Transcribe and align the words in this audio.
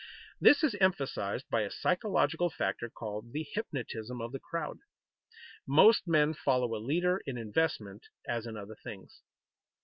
This 0.39 0.63
is 0.63 0.73
emphasized 0.81 1.47
by 1.51 1.61
a 1.61 1.69
psychological 1.69 2.49
factor 2.49 2.89
called 2.89 3.33
the 3.33 3.45
"hypnotism 3.53 4.19
of 4.19 4.31
the 4.31 4.39
crowd," 4.39 4.79
Most 5.67 6.07
men 6.07 6.33
follow 6.33 6.75
a 6.75 6.81
leader 6.83 7.21
in 7.27 7.37
investment 7.37 8.07
as 8.27 8.47
in 8.47 8.57
other 8.57 8.77
things. 8.83 9.21